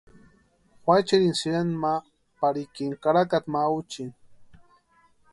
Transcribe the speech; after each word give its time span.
Juachiri 0.83 1.27
sïranta 1.39 1.77
ma 1.83 1.93
parikini 2.37 2.95
karakata 3.03 3.47
ma 3.53 3.61
úchini. 3.77 4.13